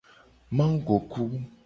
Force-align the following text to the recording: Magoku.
Magoku. 0.57 1.23